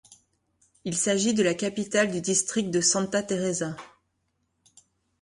Il 0.83 0.97
s'agit 0.97 1.35
de 1.35 1.43
la 1.43 1.53
capitale 1.53 2.09
du 2.09 2.21
district 2.21 2.71
de 2.71 2.81
Santa 2.81 3.21
Teresa. 3.21 3.75